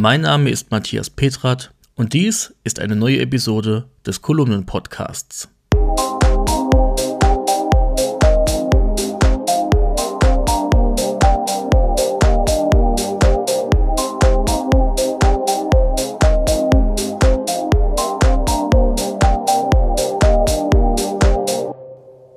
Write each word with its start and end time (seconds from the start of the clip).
Mein 0.00 0.20
Name 0.20 0.48
ist 0.48 0.70
Matthias 0.70 1.10
Petrat 1.10 1.74
und 1.96 2.12
dies 2.12 2.54
ist 2.62 2.78
eine 2.78 2.94
neue 2.94 3.18
Episode 3.18 3.88
des 4.06 4.22
Kolumnen-Podcasts. 4.22 5.48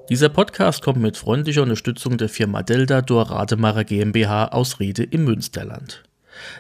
Dieser 0.10 0.30
Podcast 0.30 0.82
kommt 0.82 1.00
mit 1.00 1.16
freundlicher 1.16 1.62
Unterstützung 1.62 2.18
der 2.18 2.30
Firma 2.30 2.64
Delta 2.64 3.04
Dor 3.04 3.30
Rademacher 3.30 3.84
GmbH 3.84 4.46
aus 4.48 4.80
Riede 4.80 5.04
im 5.04 5.26
Münsterland. 5.26 6.02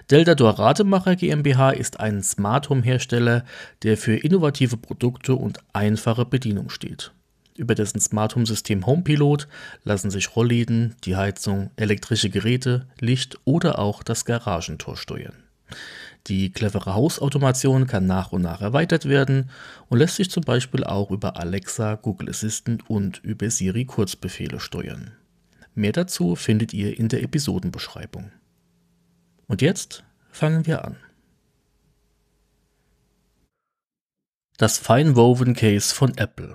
Delta 0.09 0.35
Dor 0.35 0.59
Rademacher 0.59 1.15
GmbH 1.15 1.71
ist 1.71 1.99
ein 1.99 2.23
Smart 2.23 2.69
Home 2.69 2.83
Hersteller, 2.83 3.45
der 3.83 3.97
für 3.97 4.15
innovative 4.15 4.77
Produkte 4.77 5.35
und 5.35 5.59
einfache 5.73 6.25
Bedienung 6.25 6.69
steht. 6.69 7.11
Über 7.57 7.75
dessen 7.75 7.99
Smart 7.99 8.35
Home 8.35 8.45
System 8.45 8.85
HomePilot 8.85 9.47
lassen 9.83 10.09
sich 10.09 10.35
Rollläden, 10.35 10.95
die 11.03 11.15
Heizung, 11.15 11.71
elektrische 11.75 12.29
Geräte, 12.29 12.87
Licht 12.99 13.37
oder 13.45 13.79
auch 13.79 14.03
das 14.03 14.25
Garagentor 14.25 14.97
steuern. 14.97 15.43
Die 16.27 16.51
clevere 16.51 16.93
Hausautomation 16.93 17.87
kann 17.87 18.05
nach 18.05 18.31
und 18.31 18.43
nach 18.43 18.61
erweitert 18.61 19.07
werden 19.07 19.49
und 19.89 19.97
lässt 19.97 20.17
sich 20.17 20.29
zum 20.29 20.43
Beispiel 20.43 20.83
auch 20.83 21.09
über 21.09 21.37
Alexa, 21.37 21.95
Google 21.95 22.29
Assistant 22.29 22.89
und 22.89 23.19
über 23.23 23.49
Siri 23.49 23.85
Kurzbefehle 23.85 24.59
steuern. 24.59 25.11
Mehr 25.73 25.93
dazu 25.93 26.35
findet 26.35 26.73
ihr 26.73 26.97
in 26.97 27.07
der 27.07 27.23
Episodenbeschreibung. 27.23 28.31
Und 29.51 29.61
jetzt 29.61 30.05
fangen 30.29 30.65
wir 30.65 30.85
an. 30.85 30.95
Das 34.57 34.77
Fine-Woven 34.77 35.55
Case 35.55 35.93
von 35.93 36.17
Apple. 36.17 36.53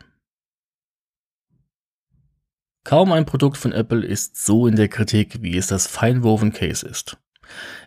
Kaum 2.84 3.12
ein 3.12 3.26
Produkt 3.26 3.58
von 3.58 3.72
Apple 3.72 4.02
ist 4.02 4.42
so 4.42 4.66
in 4.66 4.76
der 4.76 4.88
Kritik, 4.88 5.42
wie 5.42 5.58
es 5.58 5.66
das 5.66 5.86
Fine-Woven 5.86 6.54
Case 6.54 6.88
ist. 6.88 7.18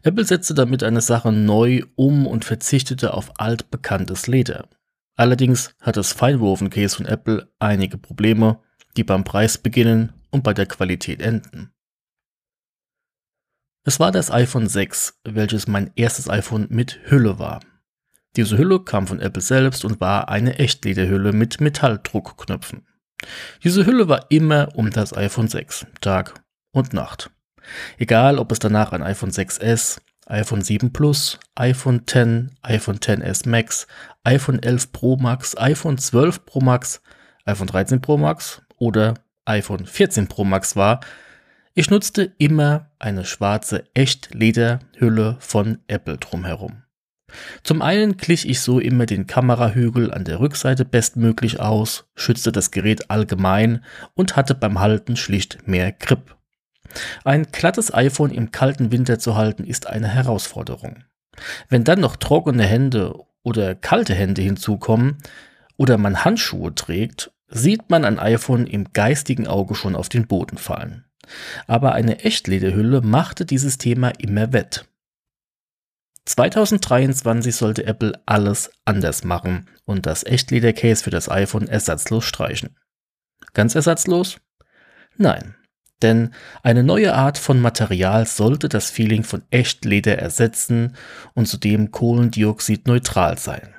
Apple 0.04 0.26
setzte 0.26 0.54
damit 0.54 0.84
eine 0.84 1.02
Sache 1.02 1.32
neu 1.32 1.82
um 1.96 2.28
und 2.28 2.46
verzichtete 2.46 3.16
auf 3.16 3.40
altbekanntes 3.40 4.28
Leder. 4.28 4.70
Allerdings 5.16 5.74
hat 5.82 5.98
das 5.98 6.14
Feinwoven 6.14 6.70
Case 6.70 6.98
von 6.98 7.08
Apple 7.08 7.52
einige 7.58 7.98
Probleme, 7.98 8.62
die 8.96 9.04
beim 9.04 9.24
Preis 9.24 9.58
beginnen 9.58 10.14
und 10.30 10.44
bei 10.44 10.54
der 10.54 10.68
Qualität 10.68 11.20
enden. 11.20 11.74
Es 13.86 14.00
war 14.00 14.12
das 14.12 14.30
iPhone 14.30 14.68
6, 14.68 15.22
welches 15.24 15.68
mein 15.68 15.92
erstes 15.96 16.30
iPhone 16.30 16.68
mit 16.70 17.00
Hülle 17.06 17.40
war. 17.40 17.62
Diese 18.36 18.58
Hülle 18.58 18.84
kam 18.84 19.08
von 19.08 19.20
Apple 19.20 19.42
selbst 19.42 19.86
und 19.86 20.02
war 20.02 20.30
eine 20.30 20.60
Echtlederhülle 20.60 21.32
mit 21.32 21.62
Metalldruckknöpfen. 21.62 22.86
Diese 23.64 23.86
Hülle 23.86 24.08
war 24.08 24.26
immer 24.30 24.70
um 24.76 24.92
das 24.92 25.16
iPhone 25.16 25.48
6, 25.48 25.88
Tag 26.02 26.44
und 26.72 26.94
Nacht. 26.94 27.32
Egal, 27.98 28.38
ob 28.38 28.52
es 28.52 28.60
danach 28.60 28.92
ein 28.92 29.04
iPhone 29.04 29.32
6s, 29.32 30.00
iPhone 30.26 30.62
7 30.62 30.94
Plus, 30.94 31.40
iPhone 31.56 32.06
10, 32.06 32.56
iPhone 32.62 33.00
10s 33.00 33.48
Max, 33.50 33.88
iPhone 34.24 34.62
11 34.62 34.92
Pro 34.92 35.16
Max, 35.18 35.58
iPhone 35.58 35.98
12 35.98 36.46
Pro 36.46 36.62
Max, 36.62 37.02
iPhone 37.46 37.68
13 37.68 38.02
Pro 38.02 38.18
Max 38.18 38.62
oder 38.78 39.16
iPhone 39.46 39.86
14 39.86 40.28
Pro 40.28 40.44
Max 40.44 40.76
war, 40.76 41.00
ich 41.80 41.90
nutzte 41.90 42.34
immer 42.40 42.92
eine 43.00 43.24
schwarze 43.24 43.86
Echtlederhülle 43.94 45.38
von 45.40 45.78
Apple 45.88 46.18
drumherum. 46.18 46.84
Zum 47.64 47.82
einen 47.82 48.18
glich 48.18 48.50
ich 48.50 48.60
so 48.60 48.82
immer 48.82 49.06
den 49.06 49.28
Kamerahügel 49.28 50.14
an 50.14 50.26
der 50.26 50.42
Rückseite 50.42 50.84
bestmöglich 50.84 51.62
aus, 51.62 52.10
schützte 52.16 52.52
das 52.52 52.72
Gerät 52.72 53.10
allgemein 53.10 53.82
und 54.14 54.36
hatte 54.36 54.56
beim 54.56 54.82
Halten 54.82 55.16
schlicht 55.16 55.70
mehr 55.70 55.94
Grip. 55.94 56.36
Ein 57.24 57.44
glattes 57.50 57.94
iPhone 57.94 58.32
im 58.32 58.52
kalten 58.52 58.92
Winter 58.92 59.18
zu 59.18 59.38
halten, 59.38 59.64
ist 59.64 59.88
eine 59.88 60.10
Herausforderung. 60.10 61.06
Wenn 61.70 61.86
dann 61.86 62.02
noch 62.02 62.18
trockene 62.18 62.66
Hände 62.66 63.18
oder 63.42 63.74
kalte 63.74 64.14
Hände 64.14 64.42
hinzukommen 64.42 65.20
oder 65.78 65.98
man 65.98 66.26
Handschuhe 66.26 66.76
trägt, 66.76 67.32
sieht 67.48 67.90
man 67.90 68.04
ein 68.04 68.20
iPhone 68.20 68.68
im 68.68 68.92
geistigen 68.92 69.48
Auge 69.48 69.76
schon 69.76 69.96
auf 69.96 70.10
den 70.10 70.28
Boden 70.28 70.58
fallen. 70.58 71.06
Aber 71.68 71.94
eine 71.94 72.24
Echtlederhülle 72.24 73.02
machte 73.02 73.46
dieses 73.46 73.78
Thema 73.78 74.10
immer 74.20 74.54
wett. 74.54 74.86
2023 76.26 77.56
sollte 77.56 77.86
Apple 77.86 78.14
alles 78.26 78.70
anders 78.86 79.24
machen 79.24 79.68
und 79.86 80.06
das 80.06 80.24
Echtledercase 80.24 81.04
für 81.04 81.10
das 81.10 81.30
iPhone 81.30 81.68
ersatzlos 81.68 82.26
streichen. 82.26 82.78
Ganz 83.54 83.74
ersatzlos? 83.74 84.38
Nein. 85.18 85.56
Denn 86.02 86.34
eine 86.64 86.84
neue 86.84 87.14
Art 87.14 87.38
von 87.38 87.60
Material 87.60 88.26
sollte 88.26 88.70
das 88.70 88.90
Feeling 88.90 89.24
von 89.24 89.44
Echtleder 89.50 90.18
ersetzen 90.18 90.96
und 91.34 91.48
zudem 91.48 91.92
kohlendioxidneutral 91.92 93.38
sein. 93.38 93.74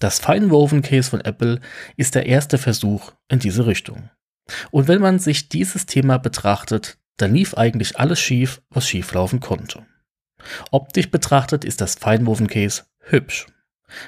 Das 0.00 0.18
Fine 0.18 0.50
Woven 0.50 0.82
Case 0.82 1.08
von 1.10 1.20
Apple 1.20 1.60
ist 1.96 2.14
der 2.14 2.26
erste 2.26 2.58
Versuch 2.58 3.12
in 3.28 3.38
diese 3.38 3.66
Richtung. 3.66 4.10
Und 4.70 4.88
wenn 4.88 5.00
man 5.00 5.18
sich 5.18 5.48
dieses 5.48 5.86
Thema 5.86 6.18
betrachtet, 6.18 6.98
dann 7.16 7.34
lief 7.34 7.54
eigentlich 7.54 7.98
alles 7.98 8.20
schief, 8.20 8.62
was 8.70 8.88
schieflaufen 8.88 9.40
konnte. 9.40 9.86
Optisch 10.70 11.10
betrachtet 11.10 11.64
ist 11.64 11.80
das 11.80 11.94
Fine 11.94 12.26
Woven 12.26 12.48
Case 12.48 12.82
hübsch. 13.00 13.46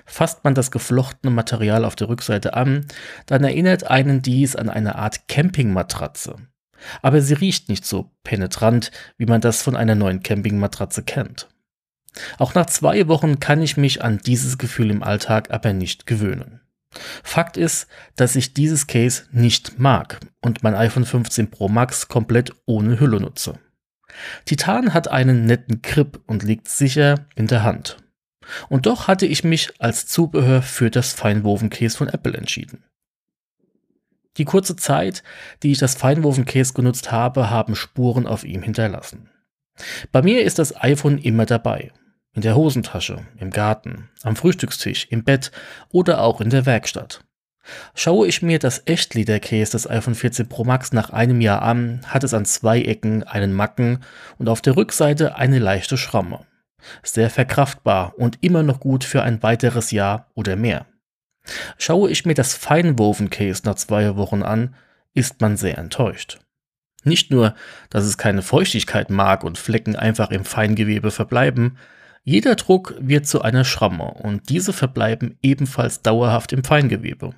Fasst 0.05 0.43
man 0.43 0.55
das 0.55 0.71
geflochtene 0.71 1.33
Material 1.33 1.85
auf 1.85 1.97
der 1.97 2.09
Rückseite 2.09 2.55
an, 2.55 2.87
dann 3.27 3.45
erinnert 3.45 3.85
einen 3.85 4.23
dies 4.23 4.57
an 4.57 4.69
eine 4.69 4.97
Art 4.97 5.29
Campingmatratze. 5.29 6.37
Aber 7.03 7.21
sie 7.21 7.35
riecht 7.35 7.69
nicht 7.69 7.85
so 7.85 8.11
penetrant, 8.23 8.91
wie 9.17 9.27
man 9.27 9.41
das 9.41 9.63
von 9.63 9.77
einer 9.77 9.95
neuen 9.95 10.23
Campingmatratze 10.23 11.03
kennt. 11.03 11.49
Auch 12.39 12.55
nach 12.55 12.67
zwei 12.67 13.09
Wochen 13.09 13.41
kann 13.41 13.63
ich 13.63 13.77
mich 13.77 14.03
an 14.03 14.19
dieses 14.19 14.59
Gefühl 14.59 14.91
im 14.91 15.03
Alltag 15.03 15.51
aber 15.51 15.73
nicht 15.73 16.07
gewöhnen. 16.07 16.61
Fakt 17.23 17.57
ist, 17.57 17.87
dass 18.17 18.37
ich 18.37 18.55
dieses 18.55 18.87
Case 18.87 19.25
nicht 19.33 19.79
mag 19.79 20.21
und 20.41 20.63
mein 20.63 20.75
iPhone 20.75 21.05
15 21.05 21.51
Pro 21.51 21.69
Max 21.69 22.09
komplett 22.09 22.53
ohne 22.67 23.01
Hülle 23.01 23.21
nutze. 23.21 23.59
Titan 24.45 24.95
hat 24.95 25.09
einen 25.09 25.47
netten 25.47 25.83
Grip 25.83 26.23
und 26.27 26.43
liegt 26.43 26.69
sicher 26.69 27.27
in 27.35 27.47
der 27.47 27.63
Hand. 27.63 27.99
Und 28.69 28.87
doch 28.87 29.09
hatte 29.09 29.27
ich 29.27 29.45
mich 29.45 29.73
als 29.81 30.07
Zubehör 30.07 30.63
für 30.63 30.91
das 30.91 31.13
Feinwoven 31.13 31.69
Case 31.71 31.97
von 31.97 32.09
Apple 32.09 32.35
entschieden. 32.35 32.85
Die 34.37 34.45
kurze 34.45 34.77
Zeit, 34.77 35.23
die 35.63 35.73
ich 35.73 35.79
das 35.79 35.95
Feinwoven-Case 35.95 36.75
genutzt 36.75 37.11
habe, 37.11 37.51
haben 37.51 37.75
Spuren 37.75 38.27
auf 38.27 38.45
ihm 38.45 38.63
hinterlassen. 38.63 39.31
Bei 40.13 40.23
mir 40.23 40.43
ist 40.43 40.59
das 40.59 40.77
iPhone 40.83 41.19
immer 41.19 41.47
dabei. 41.47 41.93
In 42.37 42.43
der 42.43 42.55
Hosentasche, 42.55 43.25
im 43.39 43.51
Garten, 43.51 44.11
am 44.23 44.37
Frühstückstisch, 44.37 45.07
im 45.09 45.25
Bett 45.25 45.53
oder 45.91 46.21
auch 46.21 46.43
in 46.43 46.51
der 46.51 46.67
Werkstatt. 46.67 47.25
Schaue 47.95 48.29
ich 48.29 48.43
mir 48.43 48.59
das 48.59 48.83
Echtleder-Case 48.85 49.73
des 49.73 49.89
iPhone 49.89 50.15
14 50.15 50.47
Pro 50.47 50.63
Max 50.63 50.93
nach 50.93 51.09
einem 51.09 51.41
Jahr 51.41 51.63
an, 51.63 52.03
hat 52.07 52.25
es 52.25 52.35
an 52.35 52.45
zwei 52.45 52.83
Ecken 52.83 53.23
einen 53.23 53.55
Macken 53.55 54.01
und 54.37 54.51
auf 54.51 54.61
der 54.61 54.77
Rückseite 54.77 55.37
eine 55.37 55.59
leichte 55.59 55.97
Schramme. 55.97 56.41
Sehr 57.03 57.31
verkraftbar 57.31 58.13
und 58.19 58.37
immer 58.43 58.63
noch 58.63 58.81
gut 58.81 59.03
für 59.03 59.23
ein 59.23 59.43
weiteres 59.43 59.91
Jahr 59.91 60.31
oder 60.35 60.57
mehr. 60.57 60.85
Schaue 61.79 62.11
ich 62.11 62.27
mir 62.27 62.35
das 62.35 62.53
Feinwoven-Case 62.53 63.63
nach 63.65 63.77
zwei 63.77 64.15
Wochen 64.17 64.43
an, 64.43 64.75
ist 65.15 65.41
man 65.41 65.57
sehr 65.57 65.79
enttäuscht. 65.79 66.39
Nicht 67.03 67.31
nur, 67.31 67.55
dass 67.89 68.05
es 68.05 68.19
keine 68.19 68.43
Feuchtigkeit 68.43 69.09
mag 69.09 69.43
und 69.43 69.57
Flecken 69.57 69.97
einfach 69.97 70.31
im 70.31 70.45
Feingewebe 70.45 71.11
verbleiben, 71.11 71.79
jeder 72.29 72.57
Druck 72.57 72.97
wird 72.99 73.29
zu 73.29 73.43
einer 73.43 73.65
Schramme 73.65 74.13
und 74.15 74.49
diese 74.49 74.73
verbleiben 74.73 75.39
ebenfalls 75.43 76.03
dauerhaft 76.03 76.53
im 76.53 76.65
Feingewebe. 76.65 77.35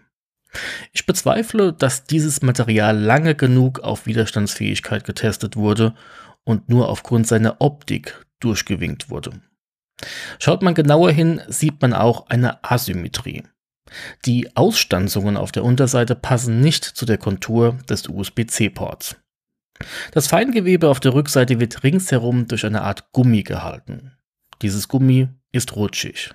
Ich 0.94 1.04
bezweifle, 1.04 1.74
dass 1.74 2.04
dieses 2.04 2.40
Material 2.40 2.98
lange 2.98 3.34
genug 3.34 3.80
auf 3.80 4.06
Widerstandsfähigkeit 4.06 5.04
getestet 5.04 5.56
wurde 5.56 5.94
und 6.42 6.70
nur 6.70 6.88
aufgrund 6.88 7.26
seiner 7.26 7.60
Optik 7.60 8.24
durchgewinkt 8.40 9.10
wurde. 9.10 9.42
Schaut 10.38 10.62
man 10.62 10.72
genauer 10.72 11.10
hin, 11.10 11.42
sieht 11.48 11.82
man 11.82 11.92
auch 11.92 12.28
eine 12.28 12.64
Asymmetrie. 12.64 13.42
Die 14.24 14.56
Ausstanzungen 14.56 15.36
auf 15.36 15.52
der 15.52 15.64
Unterseite 15.64 16.14
passen 16.14 16.60
nicht 16.60 16.84
zu 16.84 17.04
der 17.04 17.18
Kontur 17.18 17.76
des 17.90 18.08
USB-C-Ports. 18.08 19.16
Das 20.12 20.28
Feingewebe 20.28 20.88
auf 20.88 21.00
der 21.00 21.12
Rückseite 21.12 21.60
wird 21.60 21.82
ringsherum 21.82 22.48
durch 22.48 22.64
eine 22.64 22.80
Art 22.80 23.12
Gummi 23.12 23.42
gehalten. 23.42 24.17
Dieses 24.62 24.88
Gummi 24.88 25.28
ist 25.52 25.76
rutschig. 25.76 26.30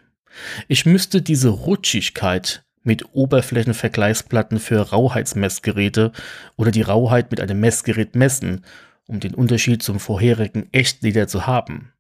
Ich 0.68 0.86
müsste 0.86 1.22
diese 1.22 1.50
Rutschigkeit 1.50 2.64
mit 2.84 3.14
Oberflächenvergleichsplatten 3.14 4.60
für 4.60 4.80
Rauheitsmessgeräte 4.80 6.12
oder 6.56 6.72
die 6.72 6.82
Rauheit 6.82 7.32
mit 7.32 7.40
einem 7.40 7.60
Messgerät 7.60 8.16
messen, 8.16 8.66
um 9.08 9.20
den 9.20 9.36
Unterschied 9.36 9.84
zum 9.84 10.00
vorherigen 10.00 10.68
Echtleder 10.72 11.28
zu 11.28 11.48
haben. 11.48 11.94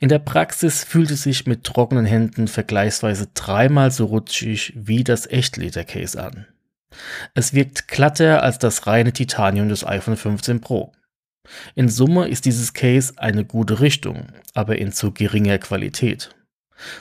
In 0.00 0.08
der 0.08 0.18
Praxis 0.18 0.82
fühlt 0.82 1.10
es 1.10 1.22
sich 1.22 1.46
mit 1.46 1.64
trockenen 1.64 2.04
Händen 2.04 2.48
vergleichsweise 2.48 3.28
dreimal 3.34 3.90
so 3.90 4.06
rutschig 4.06 4.72
wie 4.74 5.04
das 5.04 5.26
Echtleder-Case 5.26 6.20
an. 6.22 6.46
Es 7.34 7.54
wirkt 7.54 7.88
glatter 7.88 8.42
als 8.42 8.58
das 8.58 8.86
reine 8.86 9.12
Titanium 9.12 9.68
des 9.68 9.86
iPhone 9.86 10.16
15 10.16 10.60
Pro. 10.60 10.92
In 11.74 11.88
Summe 11.88 12.28
ist 12.28 12.44
dieses 12.44 12.72
Case 12.72 13.14
eine 13.16 13.44
gute 13.44 13.80
Richtung, 13.80 14.28
aber 14.54 14.78
in 14.78 14.92
zu 14.92 15.12
geringer 15.12 15.58
Qualität. 15.58 16.34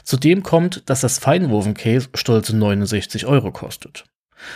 Zudem 0.03 0.43
kommt, 0.43 0.89
dass 0.89 1.01
das 1.01 1.19
Feinwoven-Case 1.19 2.09
stolze 2.13 2.55
69 2.55 3.25
Euro 3.25 3.51
kostet. 3.51 4.05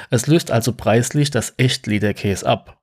Es 0.10 0.28
löst 0.28 0.52
also 0.52 0.74
preislich 0.74 1.32
das 1.32 1.54
Echtleder-Case 1.58 2.46
ab. 2.46 2.82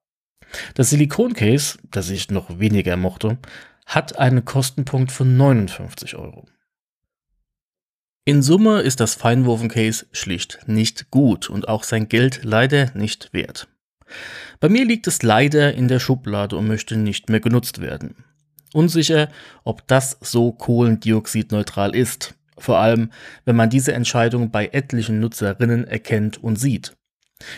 Das 0.75 0.91
Silikon-Case, 0.91 1.79
das 1.91 2.11
ich 2.11 2.31
noch 2.31 2.59
weniger 2.59 2.97
mochte, 2.97 3.39
hat 3.87 4.19
einen 4.19 4.45
Kostenpunkt 4.45 5.11
von 5.11 5.37
59 5.37 6.17
Euro. 6.17 6.47
In 8.25 8.43
Summe 8.43 8.83
ist 8.83 9.01
das 9.01 9.17
Feinwoven-Case 9.17 10.07
schlicht 10.13 10.61
nicht 10.67 11.11
gut 11.11 11.51
und 11.51 11.67
auch 11.67 11.83
sein 11.83 12.09
Geld 12.09 12.41
leider 12.45 12.93
nicht 12.95 13.33
wert. 13.33 13.67
Bei 14.61 14.69
mir 14.69 14.85
liegt 14.85 15.07
es 15.07 15.23
leider 15.23 15.75
in 15.75 15.89
der 15.89 15.99
Schublade 15.99 16.57
und 16.57 16.69
möchte 16.69 16.97
nicht 16.97 17.29
mehr 17.29 17.41
genutzt 17.41 17.81
werden. 17.81 18.25
Unsicher, 18.73 19.29
ob 19.65 19.87
das 19.87 20.19
so 20.21 20.53
kohlendioxidneutral 20.53 21.95
ist, 21.95 22.35
vor 22.59 22.79
allem 22.79 23.11
wenn 23.45 23.57
man 23.57 23.71
diese 23.71 23.93
Entscheidung 23.93 24.51
bei 24.51 24.69
etlichen 24.69 25.21
Nutzerinnen 25.21 25.87
erkennt 25.87 26.43
und 26.43 26.57
sieht. 26.57 26.97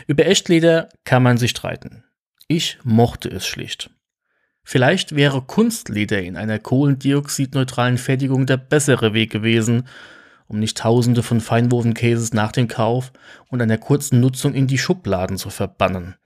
Über 0.06 0.26
Echtleder 0.26 0.88
kann 1.04 1.22
man 1.22 1.38
sich 1.38 1.50
streiten. 1.50 2.04
Ich 2.48 2.78
mochte 2.84 3.28
es 3.28 3.46
schlicht. 3.46 3.90
Vielleicht 4.64 5.14
wäre 5.14 5.42
Kunstleder 5.42 6.22
in 6.22 6.36
einer 6.36 6.58
kohlendioxidneutralen 6.58 7.98
Fertigung 7.98 8.46
der 8.46 8.56
bessere 8.56 9.12
Weg 9.12 9.30
gewesen, 9.30 9.86
um 10.46 10.58
nicht 10.58 10.78
tausende 10.78 11.22
von 11.22 11.40
Feinwovencases 11.40 12.32
nach 12.32 12.52
dem 12.52 12.68
Kauf 12.68 13.12
und 13.50 13.62
einer 13.62 13.78
kurzen 13.78 14.20
Nutzung 14.20 14.54
in 14.54 14.66
die 14.66 14.78
Schubladen 14.78 15.36
zu 15.36 15.50
verbannen. 15.50 16.16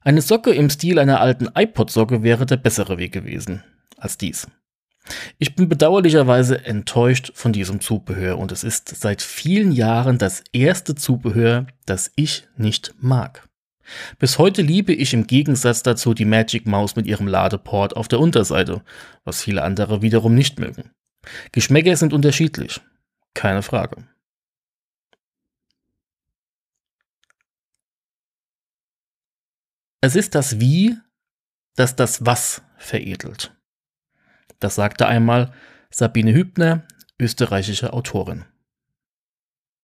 Eine 0.00 0.22
Socke 0.22 0.52
im 0.52 0.70
Stil 0.70 0.98
einer 0.98 1.20
alten 1.20 1.48
iPod-Socke 1.54 2.22
wäre 2.22 2.46
der 2.46 2.56
bessere 2.56 2.98
Weg 2.98 3.12
gewesen 3.12 3.64
als 3.96 4.18
dies. 4.18 4.46
Ich 5.38 5.54
bin 5.54 5.68
bedauerlicherweise 5.68 6.64
enttäuscht 6.64 7.32
von 7.34 7.52
diesem 7.52 7.80
Zubehör 7.80 8.38
und 8.38 8.52
es 8.52 8.64
ist 8.64 8.88
seit 8.88 9.22
vielen 9.22 9.72
Jahren 9.72 10.18
das 10.18 10.42
erste 10.52 10.94
Zubehör, 10.94 11.66
das 11.86 12.10
ich 12.16 12.46
nicht 12.56 12.94
mag. 13.00 13.48
Bis 14.18 14.38
heute 14.38 14.62
liebe 14.62 14.92
ich 14.92 15.14
im 15.14 15.26
Gegensatz 15.26 15.82
dazu 15.82 16.12
die 16.12 16.24
Magic 16.24 16.66
Maus 16.66 16.96
mit 16.96 17.06
ihrem 17.06 17.28
Ladeport 17.28 17.96
auf 17.96 18.08
der 18.08 18.18
Unterseite, 18.18 18.82
was 19.24 19.42
viele 19.42 19.62
andere 19.62 20.02
wiederum 20.02 20.34
nicht 20.34 20.58
mögen. 20.58 20.90
Geschmäcker 21.52 21.96
sind 21.96 22.12
unterschiedlich, 22.12 22.80
keine 23.36 23.62
Frage. 23.62 24.08
Es 30.00 30.16
ist 30.16 30.34
das 30.34 30.58
Wie, 30.58 30.96
das 31.76 31.94
das 31.96 32.24
Was 32.24 32.62
veredelt. 32.78 33.54
Das 34.58 34.74
sagte 34.74 35.06
einmal 35.06 35.52
Sabine 35.90 36.32
Hübner, 36.32 36.86
österreichische 37.20 37.92
Autorin. 37.92 38.44